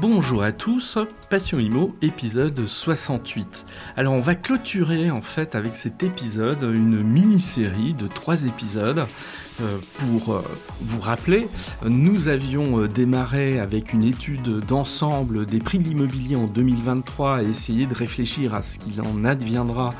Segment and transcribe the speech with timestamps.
[0.00, 0.96] Bonjour à tous,
[1.28, 3.64] Passion Imo, épisode 68.
[3.96, 9.04] Alors on va clôturer en fait avec cet épisode une mini-série de trois épisodes.
[9.60, 10.42] Euh, pour euh,
[10.80, 11.48] vous rappeler,
[11.84, 17.48] nous avions euh, démarré avec une étude d'ensemble des prix de l'immobilier en 2023 et
[17.48, 19.94] essayé de réfléchir à ce qu'il en adviendra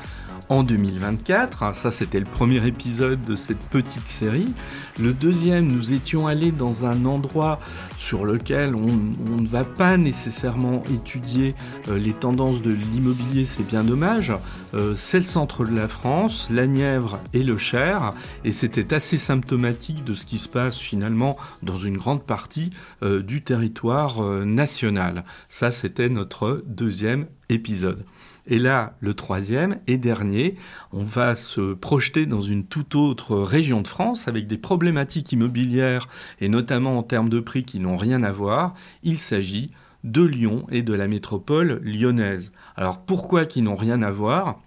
[0.49, 1.75] en 2024.
[1.75, 4.53] Ça, c'était le premier épisode de cette petite série.
[4.99, 7.59] Le deuxième, nous étions allés dans un endroit
[7.97, 11.55] sur lequel on, ne va pas nécessairement étudier
[11.89, 14.33] euh, les tendances de l'immobilier, c'est bien dommage.
[14.73, 18.13] Euh, c'est le centre de la France, la Nièvre et le Cher,
[18.43, 22.71] et c'était assez symptomatique de ce qui se passe finalement dans une grande partie
[23.03, 25.25] euh, du territoire national.
[25.49, 28.05] Ça, c'était notre deuxième épisode.
[28.45, 30.55] Et là, le troisième et dernier,
[30.91, 36.09] on va se projeter dans une toute autre région de France avec des problématiques immobilières
[36.41, 38.73] et notamment en termes de prix qui n'ont rien à voir.
[39.01, 39.71] Il s'agit
[40.03, 42.51] de Lyon et de la métropole lyonnaise.
[42.75, 44.59] Alors pourquoi qui n'ont rien à voir?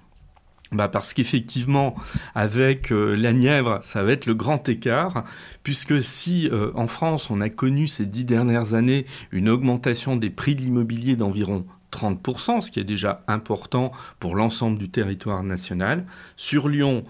[0.72, 1.94] Bah parce qu'effectivement,
[2.34, 5.24] avec euh, la Nièvre, ça va être le grand écart,
[5.62, 10.30] puisque si euh, en France on a connu ces dix dernières années une augmentation des
[10.30, 16.04] prix de l'immobilier d'environ 30%, ce qui est déjà important pour l'ensemble du territoire national.
[16.36, 17.04] Sur Lyon,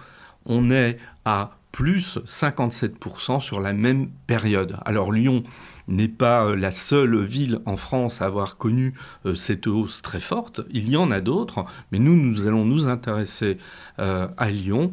[0.44, 4.78] on est à plus 57% sur la même période.
[4.84, 5.42] Alors Lyon
[5.88, 10.20] n'est pas euh, la seule ville en France à avoir connu euh, cette hausse très
[10.20, 10.60] forte.
[10.70, 13.58] Il y en a d'autres, mais nous, nous allons nous intéresser
[13.98, 14.92] euh, à Lyon,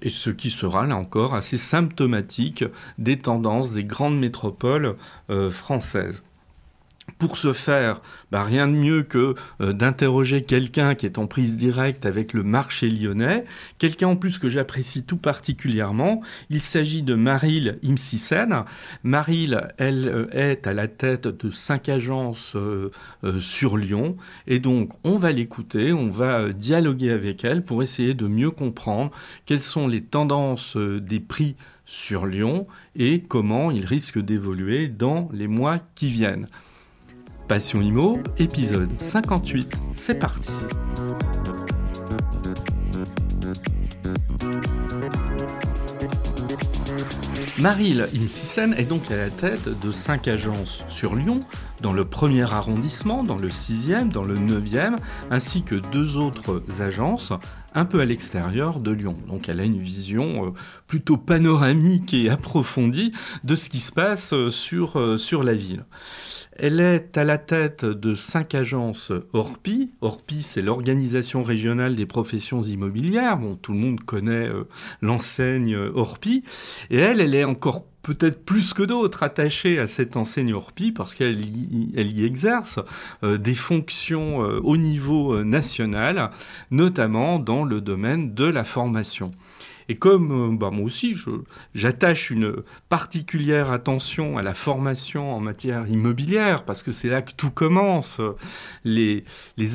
[0.00, 2.64] et ce qui sera là encore assez symptomatique
[2.96, 4.96] des tendances des grandes métropoles
[5.50, 6.22] françaises.
[7.18, 8.00] Pour ce faire,
[8.30, 12.44] bah, rien de mieux que euh, d'interroger quelqu'un qui est en prise directe avec le
[12.44, 13.44] marché lyonnais,
[13.78, 16.22] quelqu'un en plus que j'apprécie tout particulièrement.
[16.48, 18.64] Il s'agit de Maril Imsisen.
[19.02, 22.90] Maril, elle euh, est à la tête de cinq agences euh,
[23.40, 28.28] sur Lyon, et donc on va l'écouter, on va dialoguer avec elle pour essayer de
[28.28, 29.10] mieux comprendre
[29.44, 35.48] quelles sont les tendances des prix sur Lyon et comment ils risquent d'évoluer dans les
[35.48, 36.46] mois qui viennent.
[37.52, 40.50] Passion Imo, épisode 58, c'est parti.
[47.58, 51.40] Maril Imsisen est donc à la tête de cinq agences sur Lyon,
[51.82, 54.96] dans le premier arrondissement, dans le sixième, dans le neuvième,
[55.30, 57.34] ainsi que deux autres agences
[57.74, 59.16] un peu à l'extérieur de Lyon.
[59.28, 60.50] Donc elle a une vision euh,
[60.86, 63.12] plutôt panoramique et approfondie
[63.44, 65.84] de ce qui se passe euh, sur, euh, sur la ville.
[66.56, 69.92] Elle est à la tête de cinq agences ORPI.
[70.02, 73.38] ORPI, c'est l'Organisation régionale des professions immobilières.
[73.38, 74.50] Bon, tout le monde connaît
[75.00, 76.44] l'enseigne ORPI.
[76.90, 81.14] Et elle, elle est encore peut-être plus que d'autres attachée à cette enseigne ORPI parce
[81.14, 82.80] qu'elle y, exerce
[83.22, 86.30] euh, des fonctions euh, au niveau national,
[86.70, 89.32] notamment dans le domaine de la formation.
[89.88, 91.16] Et comme euh, bah, moi aussi,
[91.74, 92.56] j'attache une
[92.88, 98.20] particulière attention à la formation en matière immobilière, parce que c'est là que tout commence.
[98.84, 99.24] Les,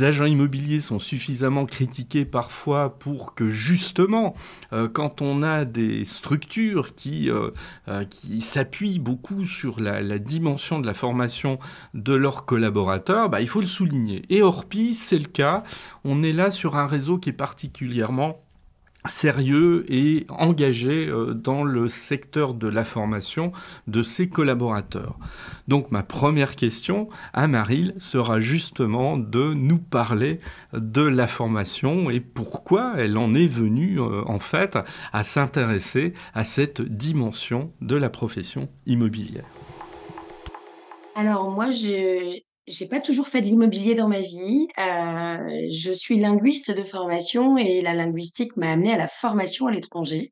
[0.04, 4.36] agents immobiliers sont suffisamment critiqués parfois pour que justement,
[4.74, 7.52] euh, quand on a des structures qui, euh,
[8.06, 11.58] qui s'appuient beaucoup sur la, la, dimension de la formation
[11.94, 14.24] de leurs collaborateurs, bah, il faut le souligner.
[14.30, 15.64] Et Orpi, c'est le cas.
[16.04, 18.42] On est là sur un réseau qui est particulièrement
[19.06, 23.52] sérieux et engagé euh, dans le secteur de la formation
[23.88, 25.18] de ses collaborateurs.
[25.68, 30.40] Donc ma première question à Maril sera justement de nous parler
[30.74, 34.78] de la formation et pourquoi elle en est venue euh, en fait
[35.14, 39.46] à s'intéresser à cette dimension de la profession immobilière.
[41.16, 44.68] Alors moi, j'ai j'ai pas toujours fait de l'immobilier dans ma vie.
[44.78, 49.72] Euh, je suis linguiste de formation et la linguistique m'a amenée à la formation à
[49.72, 50.32] l'étranger.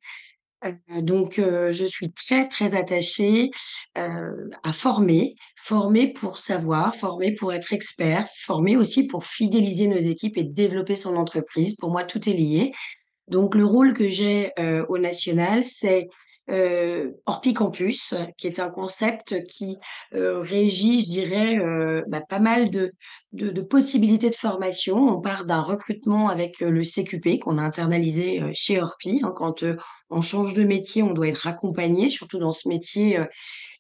[0.65, 3.51] Euh, donc, euh, je suis très, très attachée
[3.95, 10.37] à former, former pour savoir, former pour être expert, former aussi pour fidéliser nos équipes
[10.37, 11.75] et développer son entreprise.
[11.77, 12.73] Pour moi, tout est lié.
[13.29, 14.51] Donc, le rôle que j'ai
[14.89, 16.09] au national, c'est
[16.49, 19.77] euh, Orpi Campus, qui est un concept qui
[20.13, 22.91] euh, régit, je dirais, euh, bah, pas mal de,
[23.61, 24.97] possibilités de formation.
[24.97, 29.21] On part d'un recrutement avec euh, le CQP qu'on a internalisé euh, chez Orpi.
[29.23, 29.63] Hein, quand
[30.09, 33.19] on change de métier, on doit être accompagné, surtout dans ce métier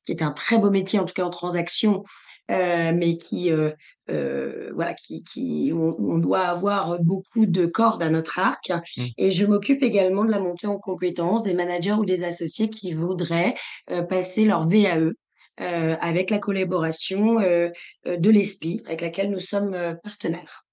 [0.05, 2.03] qui est un très beau métier, en tout cas en transaction,
[2.51, 3.71] euh, mais qui, euh,
[4.09, 8.69] euh, voilà, qui, qui on, on, doit avoir beaucoup de cordes à notre arc.
[8.69, 9.03] Mmh.
[9.17, 12.93] Et je m'occupe également de la montée en compétences des managers ou des associés qui
[12.93, 13.55] voudraient
[14.09, 14.97] passer leur VAE.
[14.97, 15.13] heu,
[16.01, 20.64] avec la collaboration, de l'ESPI avec laquelle nous sommes, partenaires.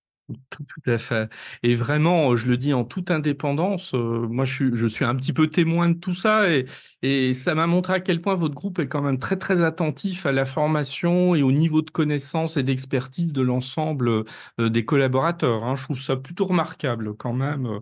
[0.51, 1.29] Tout tout à fait
[1.63, 5.33] et vraiment, je le dis en toute indépendance, moi je suis je suis un petit
[5.33, 6.67] peu témoin de tout ça et
[7.03, 10.25] et ça m'a montré à quel point votre groupe est quand même très, très attentif
[10.27, 14.25] à la formation et au niveau de connaissance et d'expertise de l'ensemble,
[14.59, 15.75] des collaborateurs, hein.
[15.77, 17.81] Je trouve ça plutôt remarquable quand même,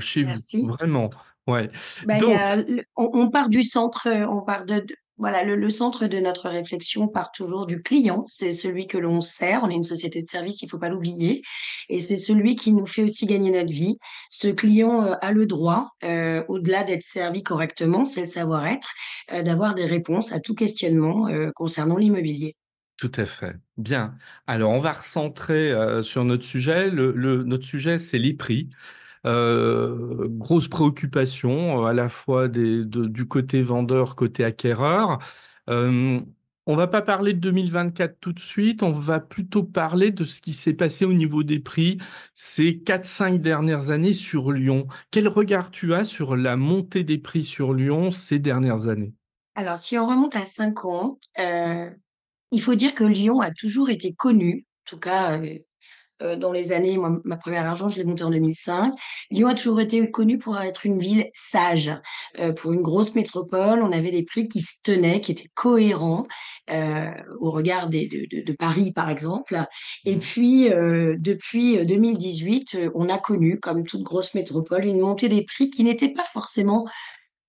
[0.00, 0.62] chez vous, Merci.
[0.62, 1.10] vraiment.
[1.46, 1.70] Ouais,
[2.02, 2.56] Bah, donc a
[2.96, 4.84] on on part du centre, on part de
[5.18, 8.24] voilà, le centre de notre réflexion part toujours du client.
[8.28, 9.60] C'est celui que l'on sert.
[9.64, 11.42] On est une société de service, il faut pas l'oublier
[11.88, 13.96] et c'est celui qui nous fait aussi gagner notre vie.
[14.30, 18.88] Ce client, heu, a le droit, heu, au-delà d'être servi correctement, c'est le savoir-être,
[19.32, 22.54] heu, d'avoir des réponses à tout questionnement, concernant l'immobilier.
[22.96, 23.54] Tout à fait.
[23.76, 24.16] Bien.
[24.48, 25.72] Alors on va recentrer,
[26.02, 26.90] sur notre sujet.
[26.90, 28.70] Notre sujet, c'est les prix.
[29.26, 35.18] Heu, grosse préoccupation, à la fois des de du côté vendeur, côté acquéreur.
[35.68, 36.26] Hem,
[36.66, 40.40] on va pas parler de 2024 tout de suite, on va plutôt parler de ce
[40.42, 41.98] qui s'est passé au niveau des prix
[42.34, 44.86] ces 4-5 dernières années sur Lyon.
[45.10, 49.14] Quel regard tu as sur la montée des prix sur Lyon ces dernières années?
[49.54, 51.90] Alors si on remonte à 5 ans, heu,
[52.52, 55.38] il faut dire que Lyon a toujours été connu, en tout cas,
[56.22, 58.92] heu, dans les années moi, ma 1re agence, je l'ai montée en 2005.
[59.30, 61.92] Lyon a toujours été connu pour être une ville sage.
[62.40, 66.26] Heu, pour une grosse métropole, on avait des prix qui se tenaient, qui étaient cohérents,
[66.70, 67.06] heu,
[67.40, 69.64] au regard des de de de Paris, par exemple
[70.04, 70.18] et Mmh.
[70.18, 75.44] puis, depuis, heu, 2018, heu, on a connu, comme toute grosse métropole, une montée des
[75.44, 76.84] prix qui n'était pas forcément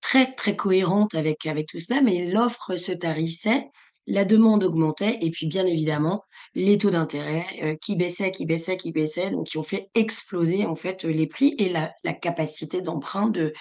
[0.02, 3.68] très, très cohérente avec avec tout cela, mais l'offre se tarissait,
[4.10, 6.22] la demande augmentait et puis, bien évidemment,
[6.54, 10.66] les taux d'intérêt, heu, qui baissaient, qui baissaient, qui baissaient, donc qui ont fait exploser,
[10.66, 13.52] en fait, les prix et la la capacité d'emprunt de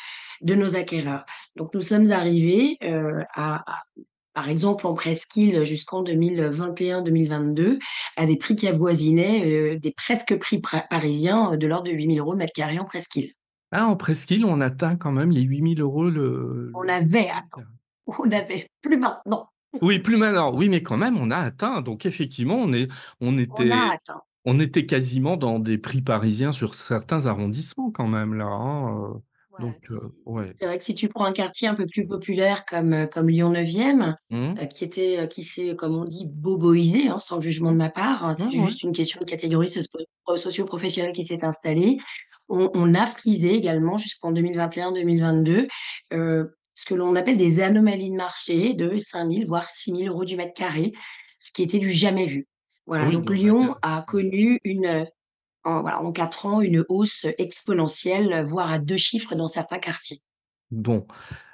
[0.42, 1.26] de nos acquéreurs.
[1.58, 3.84] Donc nous sommes arrivés, à à
[4.36, 7.80] par exemple, en presqu'île jusqu'en 2021-2022,
[8.18, 9.46] à des prix qui avoisinaient,
[9.76, 12.86] heu, des presque prix parisiens de l'ordre de 8 000 € le mètre carré en
[12.86, 13.34] presqu'île.
[13.72, 17.30] Ah, en presqu'île, on atteint quand même les 8 000 € le On avait
[18.08, 19.50] on avait, plus maintenant.
[19.82, 20.54] Oui, plus maintenant.
[20.56, 21.82] Oui, mais quand même, on a atteint.
[21.82, 22.88] Donc effectivement, on est
[23.22, 24.24] on On a était atteint.
[24.46, 29.66] on était quasiment dans des prix parisiens sur certains arrondissements quand même là, hein, Voilà,
[29.66, 29.88] donc
[30.26, 30.56] ouais.
[30.60, 33.52] c'est vrai que si tu prends un quartier un peu plus populaire comme, comme Lyon
[33.52, 34.56] 9e, Mmh.
[34.74, 38.34] qui était, qui s'est, comme on dit, boboisé, hein, sans jugement de ma part, hein,
[38.34, 38.70] c'est Mmh, ouais.
[38.70, 39.70] juste une question de catégorie
[40.38, 41.98] socio-professionnelle qui s'est installée.
[42.50, 45.68] On on a frisé également jusqu'en 2021-2022,
[46.14, 50.24] heu, ce que l'on appelle des anomalies de marché de 5 000 voire 6 000
[50.24, 50.94] € du mètre carré,
[51.38, 52.48] ce qui était du jamais vu.
[52.88, 55.06] Voilà, Oui, donc Lyon a connu une,
[55.66, 60.22] en voilà, en 4 ans, une hausse exponentielle, voire à 2 chiffres dans certains quartiers.
[60.72, 61.06] Bon,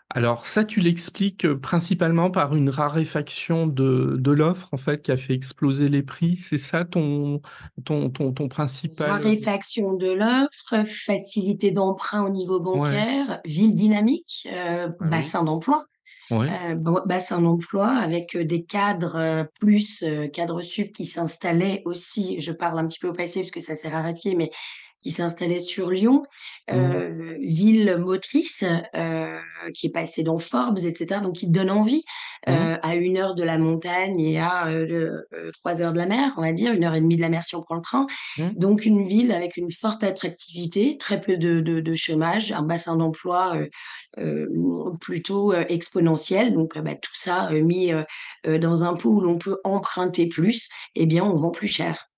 [0.10, 5.12] alors ça, tu l'expliques, heu, principalement par une raréfaction de de l'offre, en fait, qui
[5.12, 6.36] a fait exploser les prix?
[6.36, 7.42] C'est ça ton
[7.86, 13.02] ton ton ton principal, Raréfaction de l'offre, facilité d'emprunt au niveau Ouais.
[13.02, 15.26] bancaire, ville dynamique, heu, Ah oui.
[15.26, 15.86] bassin d'emploi,
[16.32, 16.56] Ouais.
[16.78, 20.04] bo bassin d'emploi avec, des cadres, plus,
[20.34, 23.76] cadres sup qui s'installaient aussi, je parle un petit peu au passé parce que ça
[23.76, 24.52] s'est raréfié, mais
[25.06, 26.24] qui s'installaient sur Lyon.
[26.72, 27.06] Mmh.
[27.06, 28.64] Heu, ville motrice,
[28.96, 29.38] heu,
[29.76, 32.04] qui est passée dans Forbes et cetera, donc qui donne envie,
[32.48, 32.70] Mmh.
[32.74, 34.68] heu, à 1 heure de la montagne et à,
[35.54, 37.44] 3 heures de la mer, on va dire, 1 heure et demie de la mer
[37.46, 38.08] si on prend le train.
[38.38, 38.56] Mmh.
[38.56, 42.98] Donc une ville avec une forte attractivité, très peu de de de chômage, un bassin
[42.98, 43.58] d'emploi,
[45.02, 47.92] plutôt, exponentiel, donc bah, tout ça, mis,
[48.46, 52.10] dans un pot où l'on peut emprunter plus et bien, on vend plus cher.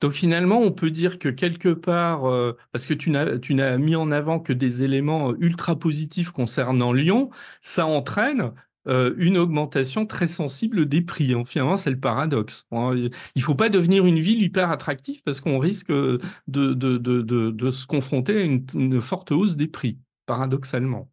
[0.00, 4.10] Donc finalement, on peut dire que quelque part, heu, parce que tu n'as mis en
[4.10, 7.30] avant que des éléments, heu, ultra positifs concernant Lyon,
[7.62, 8.52] ça entraîne,
[8.88, 11.44] heu, une augmentation très sensible des prix, hein.
[11.46, 12.66] Finalement, c'est le paradoxe.
[12.70, 15.90] Bon, il il faut pas devenir une ville hyper attractive parce qu'on risque,
[16.46, 21.08] de se confronter à une forte hausse des prix, paradoxalement.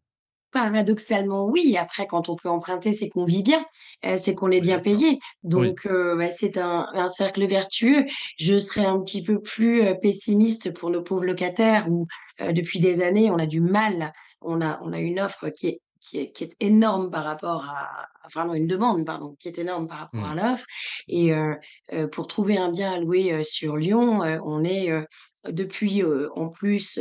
[0.55, 1.75] Paradoxalement, oui.
[1.77, 3.65] Après, quand on peut emprunter, c'est qu'on vit bien,
[4.05, 5.19] heu, c'est qu'on est bien payé.
[5.53, 5.75] Oui.
[5.75, 8.05] Donc heu, bah, c'est un un cercle vertueux.
[8.39, 12.07] Je serais un petit peu plus, heu, pessimiste pour nos pauvres locataires où,
[12.39, 14.13] depuis des années, on a du mal.
[14.41, 17.65] On a on a une offre qui est qui est qui est énorme par rapport
[17.65, 18.07] à
[18.45, 20.35] non, une demande, pardon, qui est énorme par rapport à Mmh.
[20.35, 20.65] l'offre
[21.09, 21.31] et
[22.13, 24.89] pour trouver un bien à louer, sur Lyon, on est,
[25.47, 26.01] depuis,
[26.35, 26.97] en plus,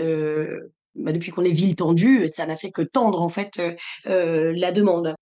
[0.97, 4.53] bah, depuis qu'on est ville tendue, ça n'a fait que tendre en fait, heu heu,
[4.53, 5.15] la demande.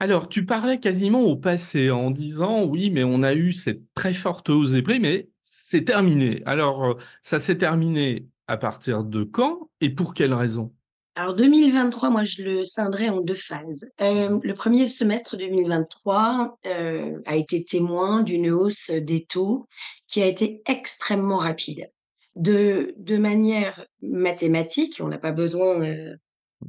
[0.00, 4.12] Alors, tu parlais quasiment au passé en disant: «Oui, mais on a eu cette très
[4.12, 6.42] forte hausse des prix, mais c'est terminé».
[6.46, 10.74] Alors, heu, ça s'est terminé à partir de quand et pour quelles raisons?
[11.16, 13.86] Alors 2023, moi je le scinderais en 2 phases.
[13.98, 19.64] Hem, le 1er semestre 2023, heu, a été témoin d'une hausse des taux
[20.08, 21.88] qui a été extrêmement rapide.
[22.36, 26.16] De de manière mathématique, on n'a pas besoin, heu,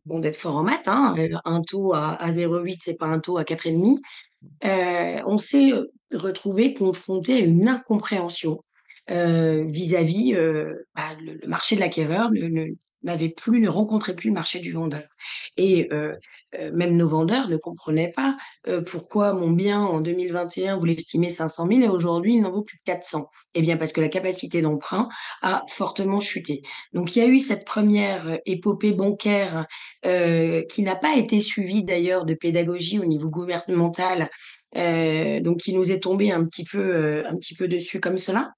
[0.05, 3.19] bon d'être fort en maths, hein, heu, un taux à à 0,8 c'est pas un
[3.19, 3.99] taux à 4,5.
[4.65, 8.59] Heu, on s'est, heu, retrouvés confrontés à une incompréhension,
[9.09, 12.65] vis-à-vis, heu, bah, le le marché de l'acquéreur ne ne
[13.05, 15.03] n'avait plus ne rencontrait plus le marché du vendeur
[15.57, 16.15] et heu
[16.59, 18.37] heu, même nos vendeurs ne comprenaient pas,
[18.69, 22.63] heu, pourquoi mon bien en 2021, vous l'estimez 500 000 et aujourd'hui il n'en vaut
[22.63, 23.27] plus que 400.
[23.55, 25.09] Eh bien parce que la capacité d'emprunt
[25.41, 26.61] a fortement chuté.
[26.93, 29.67] Donc il y a eu cette 1re épopée bancaire,
[30.03, 34.29] qui n'a pas été suivie d'ailleurs de pédagogie au niveau gouvernemental,
[34.75, 38.51] donc qui nous est tombée un petit peu, heu, un petit peu dessus comme cela.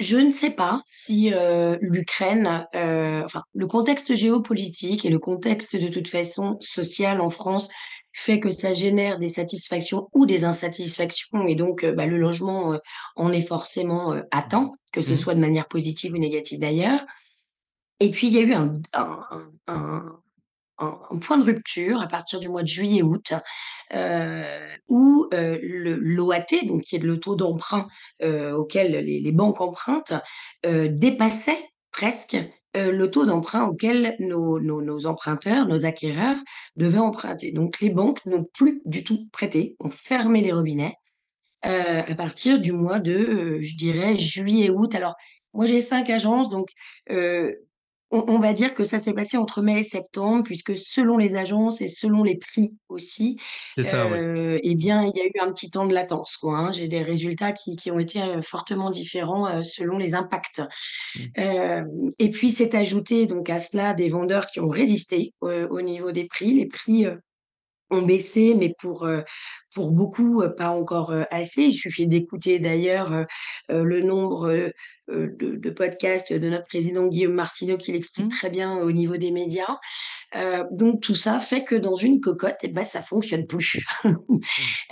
[0.00, 5.76] Je ne sais pas si, heu, l'Ukraine, heu, enfin le contexte géopolitique et le contexte
[5.76, 7.68] de toute façon social en France
[8.12, 12.72] fait que ça génère des satisfactions ou des insatisfactions et donc heu, bah, le logement,
[12.74, 12.80] heu,
[13.16, 15.14] en est forcément, heu, atteint, que ce Mmh.
[15.14, 17.04] soit de manière positive ou négative d'ailleurs.
[18.00, 19.20] Et puis il y a eu un un
[19.68, 20.19] un
[21.22, 23.32] point de rupture à partir du mois de juillet-août,
[23.94, 24.44] heu,
[24.88, 27.88] où, le l'OAT, donc qui est le taux d'emprunt,
[28.22, 30.14] heu, auquel les banques empruntent,
[30.66, 31.58] heu, dépassait
[31.92, 32.36] presque,
[32.74, 36.38] le taux d'emprunt auquel nos nos emprunteurs, nos acquéreurs
[36.76, 37.52] devaient emprunter.
[37.52, 40.94] Donc les banques n'ont plus du tout prêté, ont fermé les robinets,
[41.62, 44.94] à partir du mois de, je dirais juillet-août.
[44.94, 45.14] Alors
[45.54, 46.70] moi j'ai 5 agences donc
[48.10, 51.36] on on va dire que ça s'est passé entre mai et septembre puisque selon les
[51.36, 53.36] agences et selon les prix aussi,
[53.78, 54.20] C'est oui.
[54.20, 56.72] heu et bien il y a eu un petit temps de latence quoi, hein.
[56.72, 60.62] J'ai des résultats qui qui ont été, heu, fortement différents, heu, selon les impacts.
[61.14, 61.30] Mmh.
[62.18, 66.26] Et puis s'est ajouté donc à cela des vendeurs qui ont résisté, au niveau des
[66.26, 66.54] prix.
[66.54, 67.06] Les prix,
[67.90, 69.24] ont baissé mais pour, heu,
[69.74, 71.62] pour beaucoup, heu, pas encore, heu, assez.
[71.64, 73.26] Il suffit d'écouter d'ailleurs,
[73.68, 74.70] le nombre,
[75.08, 78.28] de de podcasts de notre président Guillaume Martineau qui l'explique Mmh.
[78.30, 79.76] très bien au niveau des médias.
[80.72, 83.84] Donc tout ça fait que dans une cocotte et bah, ça fonctionne plus.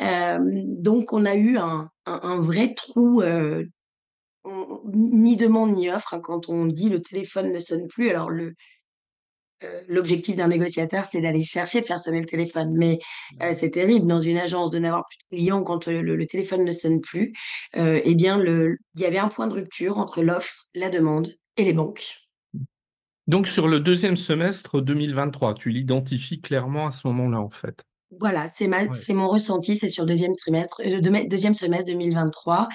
[0.00, 0.82] Mmh.
[0.82, 3.22] Donc on a eu un un un vrai trou,
[4.44, 8.30] on ni demande ni offre, hein, quand on dit: «Le téléphone ne sonne plus», alors
[8.30, 8.54] le
[9.64, 12.72] heu, l'objectif d'un négociateur, c'est d'aller chercher, de faire sonner le téléphone.
[12.76, 12.98] Mais
[13.42, 16.26] heu, c'est terrible dans une agence de n'avoir plus de clients quand, heu, le le
[16.26, 17.32] téléphone ne sonne plus.
[17.76, 21.32] Heu et bien le il y avait un point de rupture entre l'offre, la demande
[21.56, 22.18] et les banques.
[22.54, 22.60] Mmh.
[23.28, 27.84] Donc sur le 2e semestre 2023, tu l'identifies clairement à ce moment-là, en fait?
[28.10, 29.04] Voilà, c'est Ouais.
[29.04, 32.68] c'est mon ressenti, c'est sur le 2e trimestre, heu, de mai 2e semestre 2023,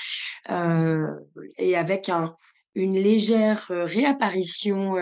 [0.49, 1.07] heu
[1.57, 2.35] et avec un
[2.75, 4.95] une légère, réapparition,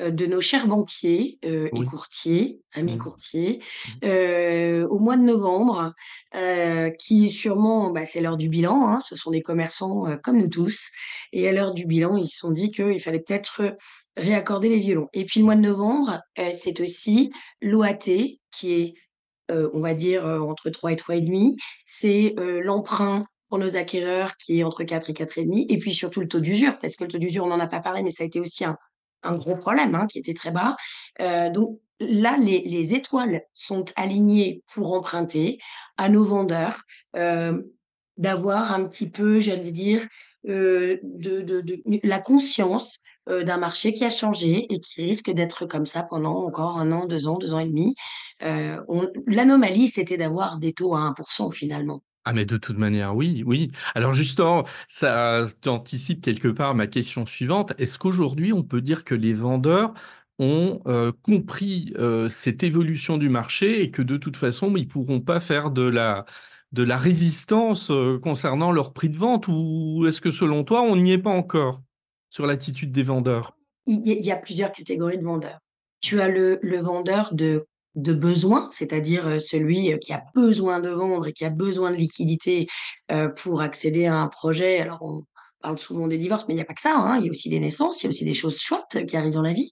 [0.00, 2.98] de nos chers banquiers, heu et courtiers, amis Mmh.
[2.98, 4.00] courtiers, Mmh.
[4.04, 5.94] heu, au mois de novembre,
[6.36, 10.48] heu, qui sûrement, bah, c'est l'heure du bilan, hein, ce sont des commerçants, comme nous
[10.48, 10.90] tous
[11.32, 13.76] et à l'heure du bilan, ils se sont dit qu'il fallait peut-être,
[14.16, 16.20] réaccorder les violons et puis le mois de novembre,
[16.52, 17.30] c'est aussi
[17.62, 18.94] l'OAT qui est,
[19.50, 21.56] on va dire, entre 3 et 3,5.
[21.86, 26.28] C'est, l'emprunt pour nos acquéreurs qui est entre 4 et 4,5 et puis surtout le
[26.28, 28.26] taux d'usure, parce que le taux d'usure, on n'en a pas parlé, mais ça a
[28.26, 28.76] été aussi un
[29.24, 30.76] un gros problème, hein, qui était très bas.
[31.20, 35.58] Heu, donc là, les les étoiles sont alignées pour emprunter
[35.98, 36.82] à nos vendeurs,
[37.14, 37.64] hem,
[38.18, 40.06] d'avoir un petit peu, j'allais dire,
[40.48, 41.62] heu, de de
[42.04, 46.78] la conscience, d'un marché qui a changé et qui risque d'être comme ça pendant encore
[46.78, 47.94] 1 an, 2 ans, 2 ans et demi.
[49.26, 52.02] L'anomalie, c'était d'avoir des taux à 1 % finalement.
[52.30, 53.70] Ah mais de toute manière, oui, oui.
[53.94, 57.72] Alors justement, ça tu anticipes quelque part ma question suivante.
[57.78, 59.94] Est-ce qu'aujourd'hui, on peut dire que les vendeurs
[60.38, 65.20] ont, heu, compris, heu, cette évolution du marché et que de toute façon, ils pourront
[65.22, 66.26] pas faire de la
[66.72, 69.46] de la résistance, heu, concernant leur prix de vente?
[69.48, 71.80] Ou est-ce que selon toi, on n'y est pas encore,
[72.28, 73.54] sur l'attitude des vendeurs?
[73.86, 75.60] Il y a plusieurs catégories de vendeurs.
[76.00, 77.66] Tu as le le vendeur de
[77.98, 81.90] de besoin, c'est-à-dire, heu, celui, heu, qui a besoin de vendre et qui a besoin
[81.92, 82.68] de liquidité,
[83.12, 84.78] heu, pour accéder à un projet.
[84.80, 85.22] Alors on
[85.62, 87.32] parle souvent des divorces, mais il y a pas que ça, hein, il y a
[87.32, 89.70] aussi des naissances, il y a aussi des choses chouettes qui arrivent dans la vie.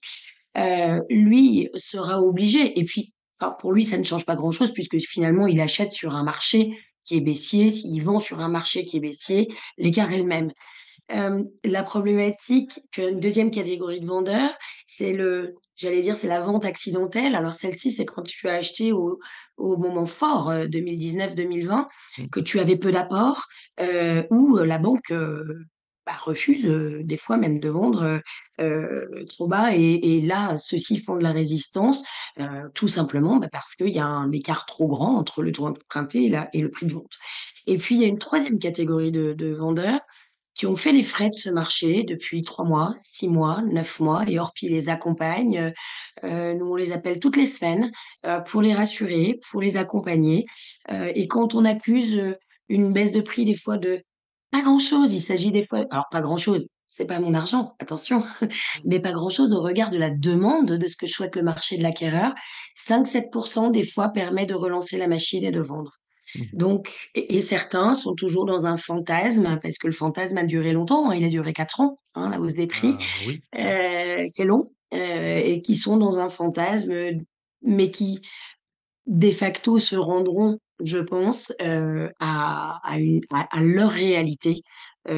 [1.09, 3.13] Lui sera obligé et puis,
[3.59, 6.71] pour lui, ça ne change pas grand-chose puisque finalement il achète sur un marché
[7.05, 7.69] qui est baissier.
[7.69, 10.51] S'il vend sur un marché qui est baissier, l'écart est le même.
[11.09, 14.51] La problématique, une 2e catégorie de vendeurs,
[14.85, 17.35] c'est le j'allais dire, c'est la vente accidentelle.
[17.35, 19.19] Alors celle-ci, c'est quand tu as acheté au
[19.57, 21.87] au moment fort, heu, 2019-2020,
[22.17, 22.27] Mmh.
[22.31, 23.45] que tu avais peu d'apport,
[23.79, 25.65] heu, où, heu, la banque, heu
[26.05, 28.21] bah, refusent, heu, des fois même de vendre,
[29.29, 32.03] trop bas et et là, ceux-ci font de la résistance,
[32.73, 36.25] tout simplement, bah, parce qu'il y a un écart trop grand entre le taux emprunté
[36.25, 37.13] et la et le prix de vente.
[37.67, 40.01] Et puis il y a une troisième catégorie de de vendeurs
[40.57, 44.23] qui ont fait les frais de ce marché depuis 3 mois, 6 mois, 9 mois
[44.27, 45.73] et Orpi les accompagne,
[46.23, 47.91] heu, nous on les appelle toutes les semaines,
[48.25, 50.45] heu, pour les rassurer, pour les accompagner,
[50.91, 52.21] heu et quand on accuse,
[52.69, 54.01] une baisse de prix des fois de
[54.51, 58.23] pas grand-chose, il s'agit des fois alors pas grand-chose, c'est pas mon argent, attention,
[58.85, 61.83] mais pas grand-chose au regard de la demande de ce que souhaite le marché de
[61.83, 62.33] l'acquéreur.
[62.75, 65.96] 5-7% des fois permet de relancer la machine et de vendre.
[66.35, 66.51] Mmh.
[66.53, 70.73] Donc et et certains sont toujours dans un fantasme, parce que le fantasme a duré
[70.73, 72.97] longtemps, hein, il a duré 4 ans, hein, la hausse des prix.
[72.99, 73.43] Ah oui.
[73.57, 76.93] Heu, c'est long, heu et qui sont dans un fantasme,
[77.63, 78.21] mais qui
[79.07, 84.61] de facto se rendront, je pense, heu, à à une à à leur réalité,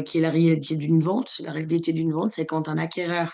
[0.06, 1.34] qui est la réalité d'une vente.
[1.42, 3.34] La réalité d'une vente, c'est quand un acquéreur,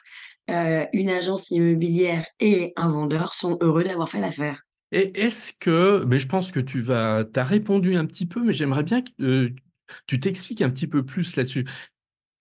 [0.50, 4.62] une agence immobilière et un vendeur sont heureux d'avoir fait l'affaire.
[4.92, 8.54] Et est-ce que mais je pense que tu vas as répondu un petit peu, mais
[8.54, 9.56] j'aimerais bien que, heu,
[10.08, 11.66] tu t'expliques un petit peu plus là-dessus.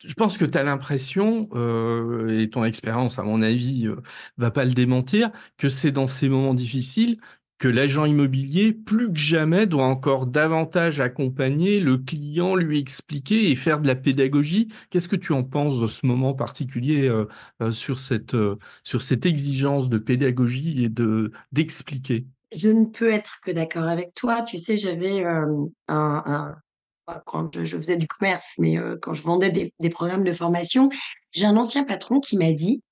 [0.05, 3.99] Je pense que tu as l'impression, heu et ton expérience, à mon avis, heu,
[4.39, 7.19] va pas le démentir, que c'est dans ces moments difficiles
[7.59, 13.57] que l'agent immobilier, plus que jamais, doit encore davantage accompagner le client, lui expliquer et
[13.57, 14.69] faire de la pédagogie.
[14.91, 17.29] Qu'est-ce que tu en penses de ce moment particulier, heu,
[17.73, 18.35] sur cette,
[19.27, 22.27] exigence de pédagogie et de d'expliquer?
[22.55, 24.43] Je ne peux être que d'accord avec toi.
[24.43, 26.55] Tu sais, j'avais, un un
[27.27, 30.89] quand je je faisais du commerce, mais quand je vendais des des programmes de formation,
[31.33, 32.83] j'ai un ancien patron qui m'a dit: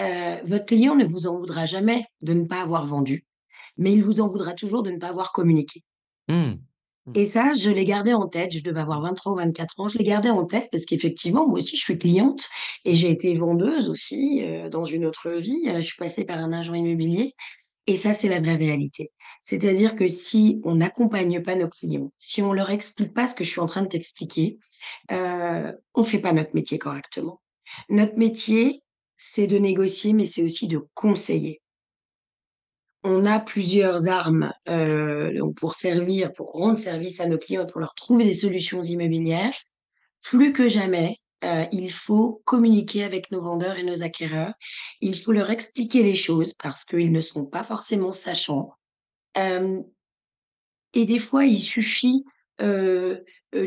[0.00, 3.24] «Heu, votre client ne vous en voudra jamais de ne pas avoir vendu,
[3.76, 5.82] mais il vous en voudra toujours de ne pas avoir communiqué»
[6.28, 6.34] Mmh.
[7.06, 7.12] Mmh.
[7.16, 8.52] et ça, je l'ai gardé en tête.
[8.52, 9.88] Je devais avoir 23 ou 24 ans.
[9.88, 12.48] Je l'ai gardé en tête parce qu'effectivement, moi aussi, je suis cliente
[12.84, 15.64] et j'ai été vendeuse aussi, dans une autre vie.
[15.74, 17.34] Je suis passée par un agent immobilier
[17.86, 19.10] et ça, c'est la vraie réalité.
[19.42, 23.44] C'est-à-dire que si on n'accompagne pas nos clients, si on leur explique pas ce que
[23.44, 24.58] je suis en train de t'expliquer,
[25.10, 27.40] heu, on fait pas notre métier correctement.
[27.88, 28.82] Notre métier,
[29.16, 31.60] c'est de négocier, mais c'est aussi de conseiller.
[33.04, 37.94] On a plusieurs armes, donc pour servir, pour rendre service à nos clients pour leur
[37.94, 39.54] trouver des solutions immobilières.
[40.22, 44.54] Plus que jamais, heu, il faut communiquer avec nos vendeurs et nos acquéreurs.
[45.00, 48.72] Il faut leur expliquer les choses parce qu'ils ne sont pas forcément sachants.
[49.34, 49.84] Hem
[50.94, 52.24] et des fois, il suffit,
[52.60, 53.24] heu,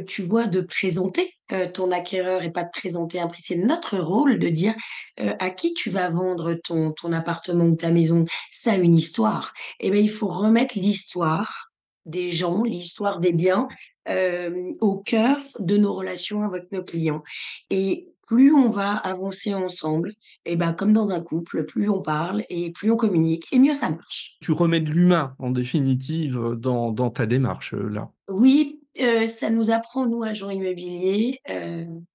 [0.08, 1.32] tu vois, de présenter,
[1.74, 3.42] ton acquéreur et pas de présenter un prix.
[3.44, 4.74] C'est notre rôle de dire,
[5.18, 8.26] à qui tu vas vendre ton ton appartement ou ta maison.
[8.52, 11.65] Ça a une histoire et ben, il faut remettre l'histoire
[12.06, 13.68] des gens, l'histoire des biens,
[14.06, 17.24] hem, au cœur de nos relations avec nos clients
[17.70, 20.12] et plus on va avancer ensemble
[20.46, 23.76] et ben, comme dans un couple, plus on parle et plus on communique et mieux
[23.76, 24.38] ça marche.
[24.42, 28.10] Tu remets de l'humain, en définitive, dans dans ta démarche, heu, là?
[28.28, 31.40] Oui, heu, ça nous apprend, nous, agents immobiliers,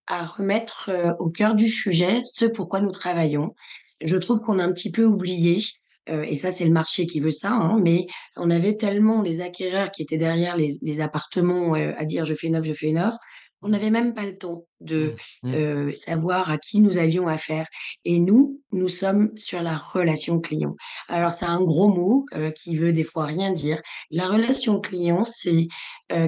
[0.08, 3.54] à remettre, au cœur du sujet ce pourquoi nous travaillons.
[4.02, 5.60] Je trouve qu'on a un petit peu oublié,
[6.08, 9.40] heu, et ça, c'est le marché qui veut ça, hein, mais on avait tellement les
[9.40, 12.74] acquéreurs qui étaient derrière les les appartements, heu, à dire: «Je fais une offre, je
[12.74, 13.18] fais une offre».
[13.62, 15.50] On n'avait même pas le temps de, Mmh.
[15.50, 15.54] Mmh.
[15.54, 17.66] heu, savoir à qui nous avions affaire
[18.06, 20.74] et nous, nous sommes sur la relation client.
[21.08, 22.24] Alors c'est un gros mot,
[22.56, 23.82] qui veut des fois rien dire.
[24.10, 25.68] La relation client, c'est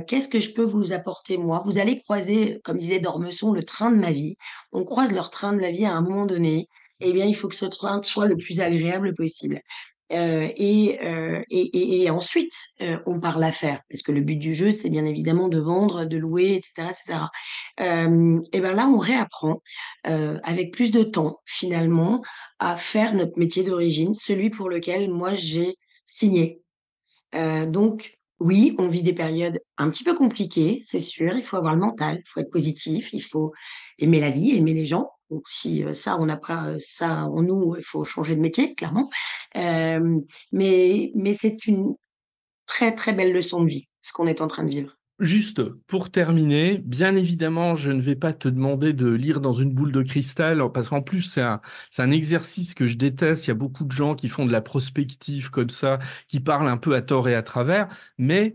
[0.06, 1.62] qu'est-ce que je peux vous apporter moi?
[1.64, 4.36] Vous allez croiser, comme disait Dormesson, le train de ma vie.
[4.72, 6.68] On croise leur train de la vie à un moment donné,
[7.02, 9.60] eh bien, il faut que ce train soit le plus agréable possible.
[10.12, 14.70] Heu et heu et ensuite, heu, on parle affaires, parce que le but du jeu,
[14.72, 17.30] c'est bien évidemment de vendre, de louer et cetera
[17.80, 19.62] et ben là, on réapprend,
[20.04, 22.22] avec plus de temps, finalement,
[22.58, 26.62] à faire notre métier d'origine, celui pour lequel moi j'ai signé.
[27.34, 31.74] Donc oui, on vit des périodes un petit peu compliquées, c'est sûr, il faut avoir
[31.74, 33.52] le mental, il faut être positif, il faut
[33.98, 35.10] aimer la vie, aimer les gens.
[35.32, 39.08] Donc si, ça on n'a pas, ça en nous, il faut changer de métier clairement.
[39.54, 41.94] Mais mais c'est une
[42.66, 44.96] très, très belle leçon de vie, ce qu'on est en train de vivre.
[45.18, 49.72] Juste pour terminer, bien évidemment, je ne vais pas te demander de lire dans une
[49.72, 53.46] boule de cristal, parce qu'en plus, c'est un, c'est un exercice que je déteste.
[53.46, 56.66] Il y a beaucoup de gens qui font de la prospective comme ça, qui parlent
[56.66, 57.88] un peu à tort et à travers.
[58.18, 58.54] Mais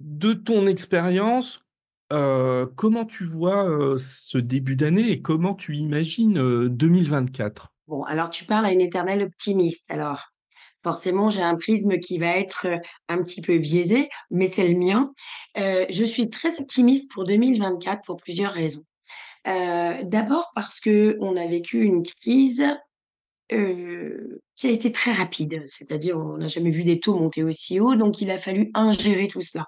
[0.00, 1.63] de ton expérience,
[2.12, 7.72] euh, comment tu vois euh, ce début d'année et comment tu imagines euh, 2024?
[7.88, 9.90] Bon, alors tu parles à une éternelle optimiste.
[9.90, 10.32] Alors,
[10.82, 12.66] forcément, j'ai un prisme qui va être,
[13.08, 15.12] un petit peu biaisé, mais c'est le mien.
[15.56, 18.84] Je suis très optimiste pour 2024 pour plusieurs raisons.
[19.44, 22.64] D'abord parce qu'on a vécu une crise,
[23.48, 25.62] qui a été très rapide.
[25.66, 29.28] C'est-à-dire, on n'a jamais vu des taux monter aussi haut, donc il a fallu ingérer
[29.28, 29.66] tout cela.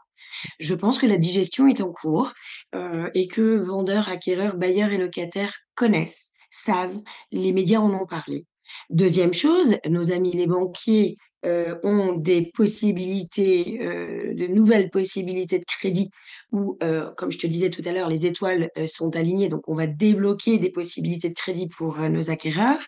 [0.58, 2.32] Je pense que la digestion est en cours,
[2.74, 6.98] heu et que vendeurs, acquéreurs, bailleurs et locataires connaissent, savent,
[7.32, 8.46] les médias en ont parlé.
[8.90, 15.64] Deuxième chose, nos amis les banquiers, heu, ont des possibilités, heu, de nouvelles possibilités de
[15.64, 16.10] crédit
[16.52, 16.78] où,
[17.16, 20.58] comme je te disais tout à l'heure, les étoiles, sont alignées, donc on va débloquer
[20.58, 22.80] des possibilités de crédit pour, nos acquéreurs.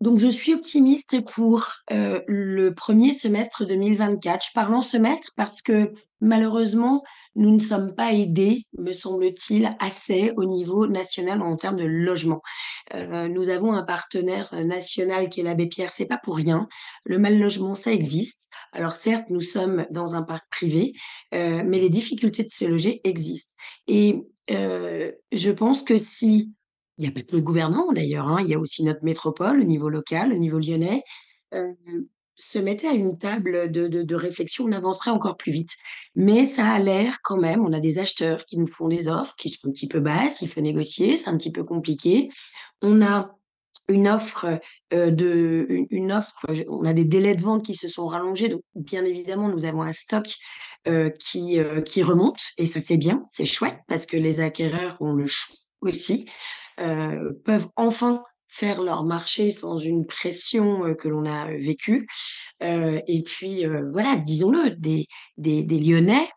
[0.00, 4.46] Donc je suis optimiste pour, heu, le 1er semestre 2024.
[4.46, 7.02] Je parle en semestre parce que malheureusement,
[7.36, 12.40] nous ne sommes pas aidés, me semble-t-il, assez au niveau national en termes de logement.
[12.94, 16.66] Heu, nous avons un partenaire, national qui est l'abbé Pierre, c'est pas pour rien.
[17.04, 18.48] Le mal-logement, ça existe.
[18.72, 20.94] Alors certes, nous sommes dans un parc privé,
[21.34, 23.52] heu, mais les difficultés de se loger existent
[23.86, 24.16] et
[24.50, 26.52] heu, je pense que si
[27.00, 29.60] il y a pas que le gouvernement d'ailleurs, hein, il y a aussi notre métropole
[29.60, 31.02] au niveau local, au niveau lyonnais,
[32.36, 35.70] se mettait à une table de réflexion, on avancerait encore plus vite.
[36.14, 39.34] Mais ça a l'air quand même on a des acheteurs qui nous font des offres
[39.36, 42.28] qui sont un petit peu basses, il faut négocier, c'est un petit peu compliqué.
[42.82, 43.36] On a
[43.88, 44.60] une offre,
[44.94, 46.34] heu, de une offre,
[46.68, 49.82] on a des délais de vente qui se sont rallongés, donc bien évidemment, nous avons
[49.82, 50.26] un stock,
[50.88, 54.96] heu, qui, heu, qui remonte et ça, c'est bien, c'est chouette parce que les acquéreurs
[55.00, 56.26] ont le choix aussi,
[56.80, 62.06] heu, peuvent enfin faire leur marché sans une pression, heu, que l'on a, heu, vécue.
[62.62, 65.06] Et puis, voilà, disons-le, des
[65.38, 66.28] des des Lyonnais,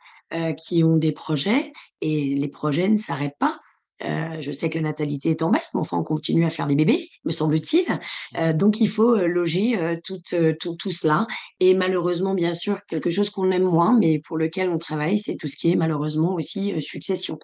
[0.58, 3.60] qui ont des projets et les projets ne s'arrêtent pas.
[4.04, 6.68] Heu, je sais que la natalité est en baisse, mais enfin, on continue à faire
[6.68, 7.86] des bébés, me semble-t-il.
[8.40, 10.20] Heu, donc il faut, heu, loger, heu, tout
[10.80, 11.28] tout cela
[11.60, 15.38] et malheureusement, bien sûr, quelque chose qu'on aime moins, mais pour lequel on travaille, c'est
[15.38, 17.38] tout ce qui est malheureusement aussi, succession.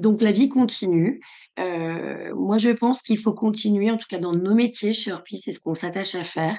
[0.00, 1.20] Donc la vie continue.
[1.58, 5.36] Heu, moi, je pense qu'il faut continuer, en tout cas dans nos métiers chez Orpi,
[5.36, 6.58] c'est ce qu'on s'attache à faire,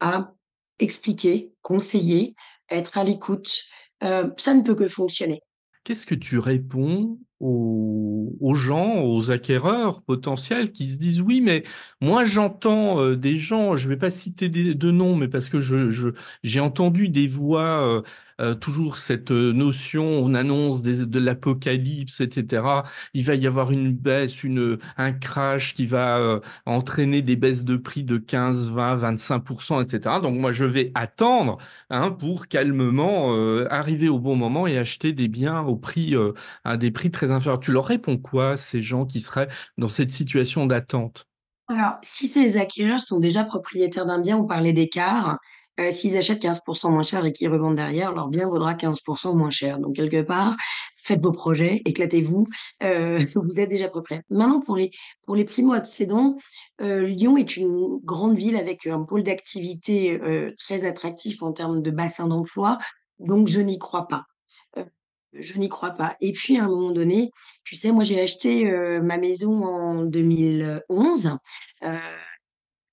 [0.00, 0.32] à
[0.78, 2.34] expliquer, conseiller,
[2.70, 3.64] être à l'écoute.
[4.04, 5.42] Heu, ça ne peut que fonctionner.
[5.84, 11.64] Qu'est-ce que tu réponds aux gens, aux acquéreurs potentiels qui se disent: «Oui, mais
[12.00, 15.90] moi j'entends, heu, des gens», je vais pas citer de noms, mais parce que je
[15.90, 16.10] je
[16.42, 18.02] j'ai entendu des voix, heu
[18.40, 22.84] heu, toujours cette, notion, on annonce de l'apocalypse et cetera.
[23.14, 27.76] Il va y avoir une baisse, une, un crash qui va, entraîner des baisses de
[27.76, 30.20] prix de 15-20-25 et cetera.
[30.20, 31.58] Donc moi je vais attendre,
[31.90, 33.32] hein, pour calmement,
[33.70, 36.14] arriver au bon moment et acheter des biens au prix,
[36.64, 37.60] à des prix très inférieurs.
[37.60, 41.26] Tu leur réponds quoi, ces gens qui seraient dans cette situation d'attente?
[41.68, 45.38] Alors, si ces acquéreurs sont déjà propriétaires d'un bien, on parlait d'écart,
[45.80, 49.50] heu, s'ils achètent 15% moins cher et qu'ils revendent derrière, leur bien vaudra 15% moins
[49.50, 49.78] cher.
[49.80, 50.56] Donc quelque part,
[50.96, 52.44] faites vos projets, éclatez-vous,
[52.84, 54.24] heu, vous êtes déjà propriétaire.
[54.30, 54.90] Maintenant pour les
[55.24, 56.36] pour les primo-accédants,
[56.80, 60.20] heu, Lyon est une grande ville avec un pôle d'activité,
[60.58, 62.78] très attractif en termes de bassin d'emploi,
[63.18, 64.22] donc je n'y crois pas.
[65.40, 67.30] Je n'y crois pas et puis à un moment donné,
[67.64, 71.38] tu sais, moi j'ai acheté, heu, ma maison en 2011.
[71.84, 71.88] Heu,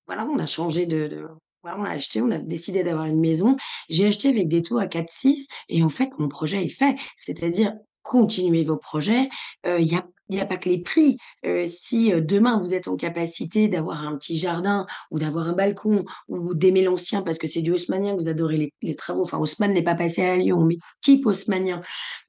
[0.06, 1.26] voilà, on a changé de
[1.62, 3.56] voilà, on a acheté, on a décidé d'avoir une maison.
[3.88, 6.96] J'ai acheté avec des taux à 4-6 et en fait, mon projet est fait.
[7.16, 9.28] C'est-à-dire, continuez vos projets,
[9.66, 11.18] heu, il y a il y a pas que les prix.
[11.44, 15.52] Heu, si, heu, demain vous êtes en capacité d'avoir un petit jardin ou d'avoir un
[15.52, 19.22] balcon ou d'aimer l'ancien parce que c'est du haussmannien, que vous adorez les les travaux,
[19.22, 21.80] enfin Haussmann n'est pas passé à Lyon, mais type haussmannien,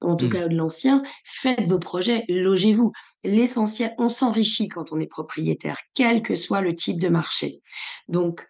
[0.01, 0.29] en tout Mmh.
[0.29, 2.91] cas de l'ancien, faites vos projets, logez-vous.
[3.23, 7.61] L'essentiel on s'enrichit quand on est propriétaire, quel que soit le type de marché.
[8.07, 8.45] Donc,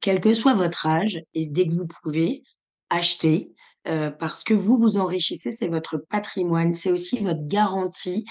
[0.00, 2.42] quel que soit votre âge et dès que vous pouvez,
[2.90, 3.52] achetez,
[3.88, 8.24] heu, parce que vous vous enrichissez, c'est votre patrimoine, c'est aussi votre garantie,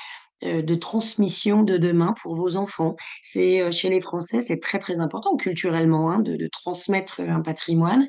[0.43, 2.95] de transmission de demain pour vos enfants.
[3.21, 7.41] C'est, heu, chez les Français, c'est très, très important culturellement, hein, de de transmettre, un
[7.41, 8.07] patrimoine.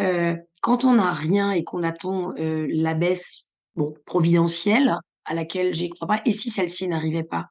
[0.00, 3.44] Heu, quand on n'a rien et qu'on attend, la baisse,
[3.76, 7.46] bon, providentielle, à laquelle j'y crois pas et si celle-ci n'arrivait pas?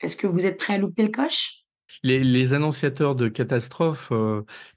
[0.00, 1.64] Est-ce que vous êtes prêts à louper le coche?
[2.02, 4.12] Les les annonciateurs de catastrophes,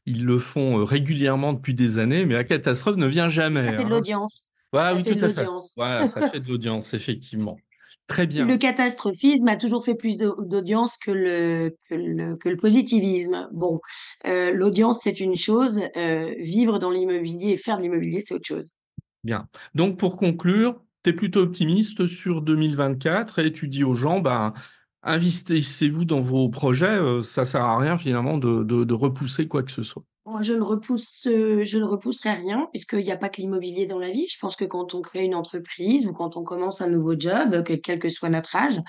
[0.05, 3.83] ils le font, régulièrement depuis des années, mais la catastrophe ne vient Ça jamais, fait
[3.83, 3.89] de hein.
[3.89, 5.51] l'audience, Ah ça oui, fait tout de à fait.
[6.07, 7.63] ça fait de l'audience, effectivement.
[8.07, 12.57] Très Le catastrophisme a toujours fait plus d'au d'audience que le que le que le
[12.57, 13.47] positivisme.
[13.53, 13.79] Bon,
[14.27, 18.47] heu, l'audience, c'est une chose, heu, vivre dans l'immobilier et faire de l'immobilier, c'est autre
[18.47, 18.71] chose.
[19.23, 19.47] Bien.
[19.73, 24.53] Donc pour conclure, tu es plutôt optimiste sur 2024 et tu dis aux gens, ben,
[25.03, 29.63] investissez-vous dans vos projets, heu, ça sert à rien finalement de de de repousser quoi
[29.63, 30.03] que ce soit.
[30.41, 33.99] Je ne repousse, heu, je ne repousserai rien puisqu'il y a pas que l'immobilier dans
[33.99, 34.27] la vie.
[34.27, 37.63] Je pense que quand on crée une entreprise ou quand on commence un nouveau job,
[37.63, 38.81] que quel que soit notre âge,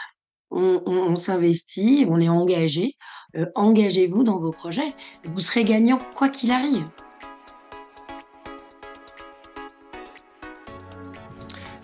[0.51, 2.95] on, s'investit, on est engagé.
[3.37, 4.95] Euh, engagez-vous dans vos projets.
[5.25, 6.89] Vous serez gagnant quoi qu'il arrive.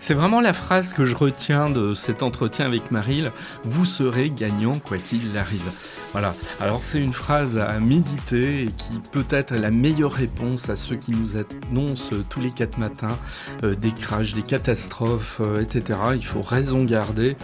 [0.05, 3.31] C'est vraiment la phrase que je retiens de cet entretien avec Maril.
[3.63, 5.63] Vous serez gagnant quoi qu'il arrive.
[6.11, 6.33] Voilà.
[6.59, 10.97] Alors c'est une phrase à méditer et qui peut être la meilleure réponse à ceux
[10.97, 13.17] qui nous annoncent tous les quatre matins
[13.63, 15.97] euh, des crashs, des catastrophes, euh, etc.
[16.15, 17.37] Il faut raison garder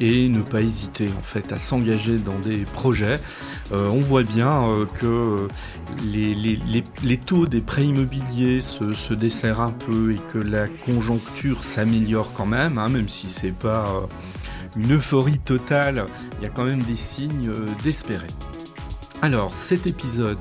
[0.00, 3.20] et ne pas hésiter en fait à s'engager dans des projets.
[3.70, 4.64] Euh, on voit bien
[5.00, 5.46] que
[6.02, 11.99] les, taux des prêts immobiliers se, se desserrent un peu et que la conjoncture s'améliore
[12.36, 14.06] quand même, hein, même si c'est pas euh,
[14.76, 16.06] une euphorie totale,
[16.38, 18.28] il y a quand même des signes euh, d'espérer.
[19.22, 20.38] Alors, cet épisode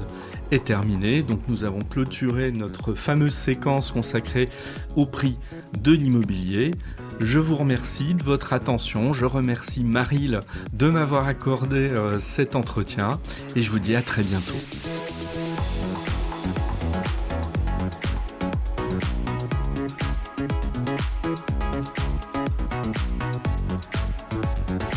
[0.51, 4.49] est terminé, donc nous avons clôturé notre fameuse séquence consacrée
[4.95, 5.37] au prix
[5.79, 6.71] de l'immobilier.
[7.19, 10.39] Je vous remercie de votre attention, je remercie Maril
[10.73, 13.19] de m'avoir accordé euh, cet entretien
[13.55, 14.55] et je vous dis à très bientôt.
[24.41, 24.88] Mm-hmm.